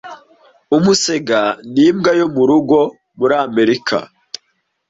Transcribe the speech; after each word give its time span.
umusega 0.77 1.39
ni 1.73 1.81
imbwa 1.89 2.11
yo 2.19 2.27
mu 2.33 2.43
rugo 2.49 2.77
muri 3.17 3.35
Amerika 3.47 3.97